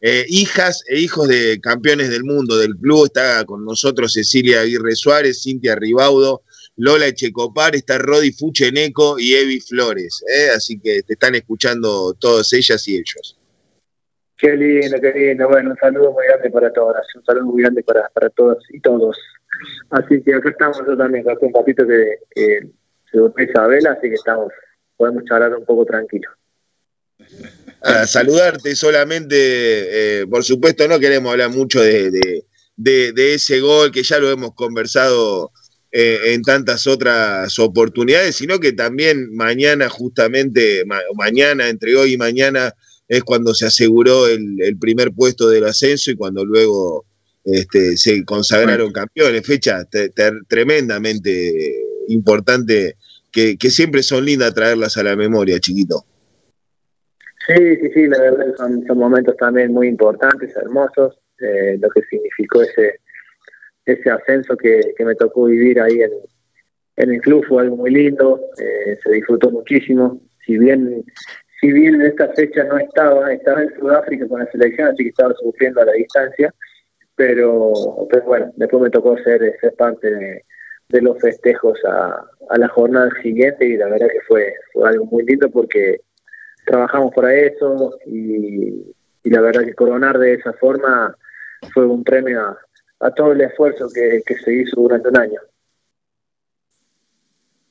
[0.00, 3.06] eh, hijas e hijos de campeones del mundo del club.
[3.06, 6.42] Está con nosotros Cecilia Aguirre Suárez, Cintia Ribaudo,
[6.76, 10.24] Lola Echecopar, está Rodi Fucheneco y Evi Flores.
[10.28, 10.50] ¿eh?
[10.54, 13.38] Así que te están escuchando todas ellas y ellos.
[14.36, 15.48] Qué lindo, qué lindo.
[15.48, 18.80] Bueno, un saludo muy grande para todas, un saludo muy grande para, para todas y
[18.80, 19.16] todos.
[19.90, 22.18] Así que acá estamos yo también, hace un ratito que,
[23.10, 24.52] se durmió Isabela, así que estamos,
[24.96, 26.30] podemos charlar un poco tranquilo.
[27.80, 29.36] A saludarte solamente,
[30.20, 32.10] eh, por supuesto no queremos hablar mucho de,
[32.76, 35.52] de, ese gol que ya lo hemos conversado
[35.90, 42.74] eh, en tantas otras oportunidades, sino que también mañana justamente, mañana, entre hoy y mañana,
[43.08, 47.06] es cuando se aseguró el, primer puesto del ascenso y cuando luego
[47.44, 49.46] este, se consagraron campeones.
[49.46, 49.88] Fecha
[50.46, 51.74] tremendamente
[52.08, 52.96] importante
[53.32, 56.04] que, siempre son lindas traerlas a la memoria, chiquito.
[57.48, 62.62] Sí, sí, sí, la verdad son, momentos también muy importantes, hermosos, eh, lo que significó
[62.62, 63.00] ese
[63.86, 66.12] ese ascenso que, me tocó vivir ahí en,
[66.96, 71.04] en, el club fue algo muy lindo, eh, se disfrutó muchísimo, si bien
[71.60, 75.08] si bien en esta fecha no estaba, estaba en Sudáfrica con la selección, así que
[75.08, 76.54] estaba sufriendo a la distancia,
[77.16, 77.72] pero,
[78.10, 80.08] pero bueno, después me tocó ser, ser parte
[80.88, 82.24] de, los festejos a,
[82.56, 86.00] la jornada siguiente y la verdad que fue, fue algo muy lindo porque
[86.68, 91.14] trabajamos para eso y, la verdad que coronar de esa forma
[91.74, 92.56] fue un premio
[93.00, 95.40] a, todo el esfuerzo que, se hizo durante un año.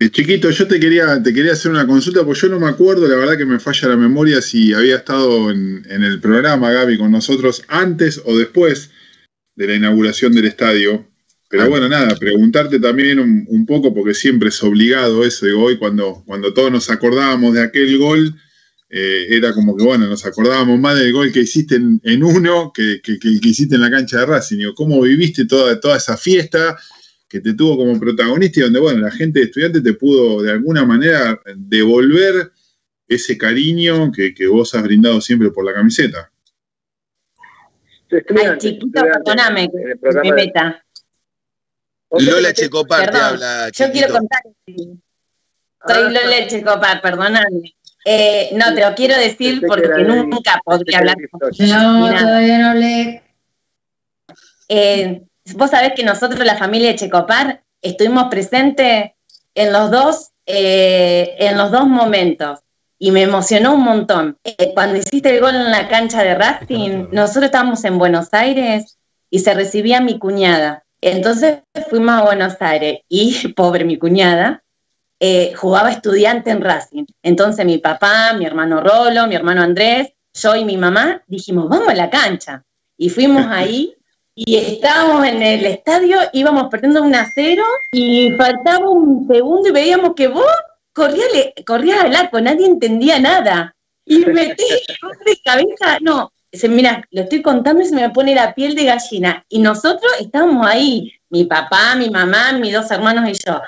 [0.00, 3.06] Eh, chiquito, yo te quería, te quería hacer una consulta, porque yo no me acuerdo,
[3.06, 7.12] la verdad que me falla la memoria si había estado en, el programa, Gaby, con
[7.12, 8.90] nosotros antes o después
[9.54, 11.06] de la inauguración del estadio.
[11.48, 16.24] Pero bueno, nada, preguntarte también un, poco, porque siempre es obligado eso, digo, hoy cuando,
[16.26, 18.34] cuando todos nos acordábamos de aquel gol,
[18.96, 23.00] eh, era como que, bueno, nos acordábamos más del gol que hiciste en, uno que,
[23.02, 24.58] que, que, hiciste en la cancha de Racing.
[24.58, 26.78] Digo, ¿Cómo viviste toda, toda esa fiesta?
[27.34, 30.52] que te tuvo como protagonista y donde, bueno, la gente de estudiante te pudo de
[30.52, 32.52] alguna manera devolver
[33.08, 36.30] ese cariño que, vos has brindado siempre por la camiseta.
[38.12, 39.68] Ay, chiquito, perdóname,
[40.22, 40.84] me meta.
[42.12, 43.70] Lola Checopar te habla.
[43.70, 44.42] Yo quiero contar.
[44.68, 44.98] Soy
[45.80, 47.74] ah, Lola Checopar, perdóname.
[48.04, 51.16] Eh, no, te lo quiero decir porque nunca podría hablar
[51.58, 53.22] No, todavía no le.
[54.68, 55.22] Eh,
[55.52, 59.10] Vos sabés que nosotros, la familia de Checopar, estuvimos presentes
[59.54, 62.60] en los dos, eh, en los dos momentos
[62.98, 64.38] y me emocionó un montón.
[64.42, 68.96] Eh, cuando hiciste el gol en la cancha de Racing, nosotros estábamos en Buenos Aires
[69.28, 70.84] y se recibía mi cuñada.
[71.02, 71.58] Entonces
[71.90, 74.63] fuimos a Buenos Aires y, pobre mi cuñada,
[75.20, 77.04] eh, jugaba estudiante en Racing.
[77.22, 81.88] Entonces mi papá, mi hermano Rolo, mi hermano Andrés, yo y mi mamá dijimos, vamos
[81.88, 82.64] a la cancha.
[82.96, 83.94] Y fuimos ahí
[84.34, 89.72] y estábamos en el estadio, íbamos perdiendo un a cero y faltaba un segundo y
[89.72, 90.44] veíamos que vos
[90.92, 91.28] corrías,
[91.64, 93.74] corrías al arco, nadie entendía nada.
[94.04, 94.64] Y metí
[95.26, 96.32] de cabeza, no,
[96.68, 99.44] mira, lo estoy contando y se me pone la piel de gallina.
[99.48, 103.60] Y nosotros estábamos ahí, mi papá, mi mamá, mis dos hermanos y yo.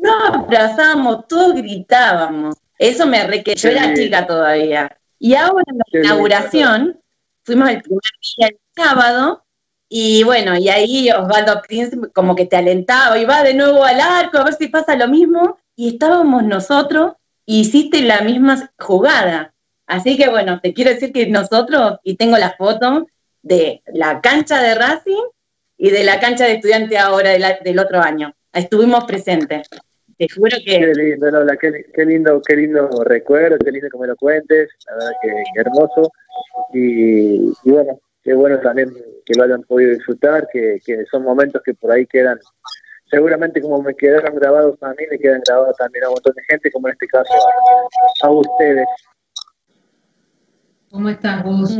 [0.00, 2.56] Nos abrazábamos, todos gritábamos.
[2.78, 4.96] Eso me re que yo era chica todavía.
[5.18, 7.00] Y ahora en la inauguración,
[7.44, 8.02] fuimos el primer
[8.36, 9.44] día, el sábado,
[9.88, 14.00] y bueno, y ahí Osvaldo Prince como que te alentaba y va de nuevo al
[14.00, 15.58] arco a ver si pasa lo mismo.
[15.76, 17.12] Y estábamos nosotros
[17.46, 19.54] y hiciste la misma jugada.
[19.86, 23.06] Así que bueno, te quiero decir que nosotros, y tengo la foto
[23.42, 25.22] de la cancha de Racing
[25.76, 28.34] y de la cancha de estudiante ahora del otro año.
[28.54, 29.68] Estuvimos presentes.
[30.16, 30.78] Te juro que.
[30.78, 34.94] Qué lindo, Lola, qué, lindo, qué lindo recuerdo, qué lindo que me lo cuentes, la
[34.94, 36.12] verdad que, hermoso.
[36.72, 38.90] y bueno, qué bueno también
[39.24, 42.38] que lo hayan podido disfrutar, que, son momentos que por ahí quedan,
[43.10, 46.42] seguramente como me quedaron grabados a mí, me quedan grabados también a un montón de
[46.44, 47.32] gente, como en este caso
[48.22, 48.86] a, ustedes.
[50.90, 51.78] ¿Cómo estás vos?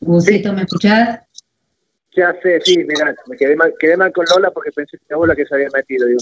[0.00, 1.23] Busito, ¿me escuchás?
[2.16, 5.18] Ya sé, sí, mira, me quedé mal, quedé mal con Lola porque pensé que era
[5.26, 6.06] la que se había metido.
[6.06, 6.20] Digo,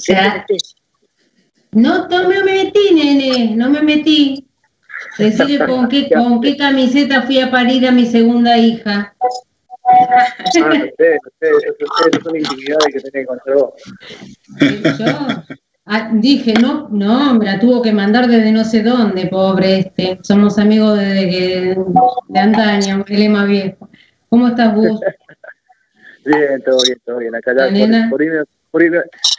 [1.73, 4.47] no, no me metí, nene, no me metí.
[5.19, 9.15] Decirle con qué, con qué camiseta fui a parir a mi segunda hija.
[9.85, 10.91] Ah, ustedes,
[11.27, 13.75] ustedes, ustedes son intimidades que tienen contra vos.
[14.99, 15.07] Yo
[15.87, 20.19] ah, dije, no, no, me la tuvo que mandar desde no sé dónde, pobre este.
[20.23, 21.77] Somos amigos desde que,
[22.29, 23.89] de antaño, el más viejo.
[24.29, 25.01] ¿Cómo estás vos?
[26.25, 27.35] Bien, todo bien, todo bien.
[27.35, 28.99] Acá ya, por, por, irme, por, irme,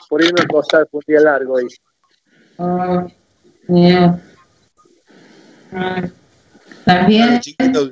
[0.10, 1.68] por irme a acostar, fue un día largo ahí.
[2.58, 3.08] Oh,
[3.68, 4.22] yeah.
[6.80, 7.40] ¿Estás bien?
[7.40, 7.92] chiquito,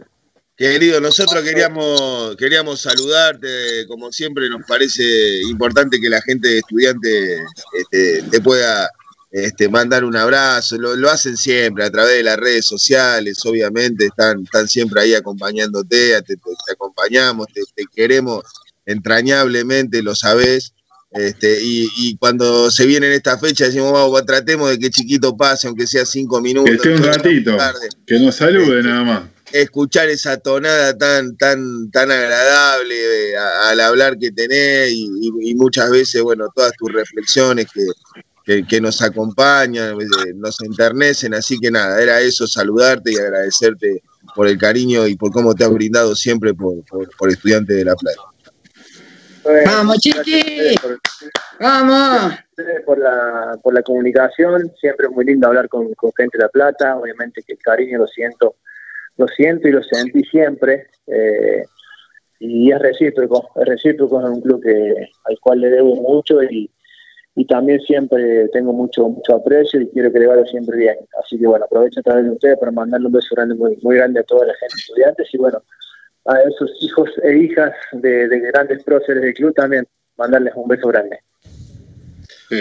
[0.55, 8.21] querido, nosotros queríamos, queríamos saludarte, como siempre nos parece importante que la gente estudiante este,
[8.29, 8.89] te pueda
[9.31, 14.43] este, mandar un abrazo, lo, hacen siempre a través de las redes sociales, obviamente están,
[14.43, 18.43] están siempre ahí acompañándote, te, te acompañamos, te, queremos
[18.85, 20.73] entrañablemente, lo sabés.
[21.11, 25.67] Este, y, cuando se viene en esta fecha decimos, vamos, tratemos de que chiquito pase,
[25.67, 26.69] aunque sea cinco minutos.
[26.69, 27.57] Que esté un ratito,
[28.07, 29.23] que nos salude este, nada más.
[29.51, 36.21] Escuchar esa tonada tan, tan, tan agradable eh, al hablar que tenés y, muchas veces,
[36.21, 37.67] bueno, todas tus reflexiones
[38.45, 44.01] que, que, nos acompañan, eh, nos enternecen, así que nada, era eso, saludarte y agradecerte
[44.33, 47.83] por el cariño y por cómo te has brindado siempre por, por, por Estudiante de
[47.83, 48.30] la Plata.
[49.43, 50.75] Vamos, chiqui.
[51.59, 52.33] Vamos.
[52.85, 56.97] Por la, por la comunicación, siempre es muy lindo hablar con, gente de La Plata,
[56.97, 58.55] obviamente que el cariño lo siento,
[59.17, 60.87] lo siento y lo sentí siempre.
[61.07, 61.63] Eh,
[62.39, 66.69] y es recíproco, es recíproco, es un club que, al cual le debo mucho y,
[67.35, 70.97] y también siempre tengo mucho mucho aprecio y quiero que le vaya siempre bien.
[71.23, 73.95] Así que bueno, aprovecho a través de ustedes para mandarle un beso grande, muy, muy
[73.95, 75.63] grande a toda la gente estudiantes y bueno,
[76.25, 79.87] a esos hijos e hijas de, grandes próceres del club también
[80.17, 81.19] mandarles un beso grande.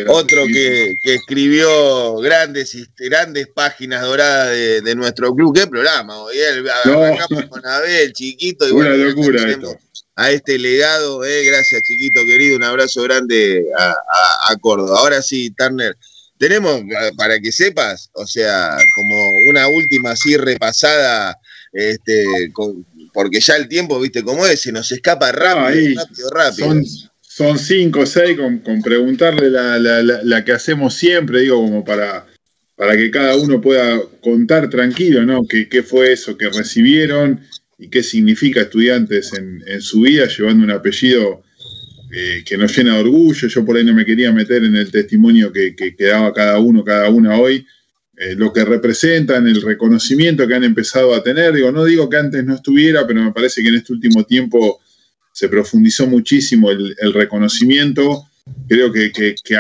[0.07, 5.55] Otro que, escribió grandes grandes páginas doradas de, nuestro club.
[5.55, 6.17] ¿Qué programa?
[6.23, 6.37] Hoy
[7.49, 8.69] con Abel, chiquito.
[8.69, 9.43] Y Una locura
[10.15, 13.91] A este legado, eh, gracias chiquito querido, un abrazo grande a,
[14.51, 14.97] a Córdoba.
[15.01, 15.97] Ahora sí, Turner,
[16.41, 16.81] tenemos,
[17.19, 21.37] para que sepas, o sea, como una última así repasada,
[21.73, 26.83] este, con, porque ya el tiempo, viste cómo es, se nos escapa rápido, rápido, rápido.
[27.21, 32.27] Son, cinco o seis con, preguntarle la, que hacemos siempre, digo, como para,
[32.77, 35.47] para que cada uno pueda contar tranquilo, ¿no?
[35.47, 37.41] ¿Qué, qué fue eso que recibieron
[37.79, 41.43] y qué significa estudiantes en, su vida, llevando un apellido
[42.13, 43.49] eh, que nos llena de orgullo.
[43.49, 46.59] Yo por ahí no me quería meter en el testimonio que, que, que daba cada
[46.59, 47.65] uno, cada una hoy
[48.23, 51.55] eh, lo que representan, el reconocimiento que han empezado a tener.
[51.55, 54.79] Digo, no digo que antes no estuviera, pero me parece que en este último tiempo
[55.33, 58.25] se profundizó muchísimo el, reconocimiento.
[58.69, 59.35] Creo que, que,